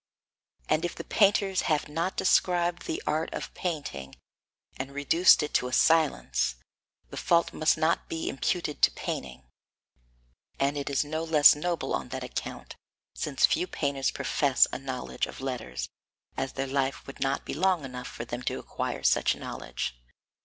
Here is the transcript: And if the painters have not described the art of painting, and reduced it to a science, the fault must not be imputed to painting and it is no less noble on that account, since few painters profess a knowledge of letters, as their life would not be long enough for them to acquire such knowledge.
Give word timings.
And 0.67 0.83
if 0.83 0.95
the 0.95 1.03
painters 1.03 1.61
have 1.69 1.87
not 1.87 2.17
described 2.17 2.87
the 2.87 3.03
art 3.05 3.31
of 3.35 3.53
painting, 3.53 4.15
and 4.75 4.93
reduced 4.95 5.43
it 5.43 5.53
to 5.53 5.67
a 5.67 5.73
science, 5.73 6.55
the 7.11 7.17
fault 7.17 7.53
must 7.53 7.77
not 7.77 8.09
be 8.09 8.27
imputed 8.27 8.81
to 8.81 8.89
painting 8.89 9.43
and 10.59 10.75
it 10.75 10.89
is 10.89 11.05
no 11.05 11.23
less 11.23 11.53
noble 11.53 11.93
on 11.93 12.09
that 12.09 12.23
account, 12.23 12.75
since 13.13 13.45
few 13.45 13.67
painters 13.67 14.09
profess 14.09 14.65
a 14.73 14.79
knowledge 14.79 15.27
of 15.27 15.39
letters, 15.39 15.87
as 16.35 16.53
their 16.53 16.65
life 16.65 17.05
would 17.05 17.19
not 17.19 17.45
be 17.45 17.53
long 17.53 17.85
enough 17.85 18.07
for 18.07 18.25
them 18.25 18.41
to 18.41 18.57
acquire 18.57 19.03
such 19.03 19.35
knowledge. 19.35 19.93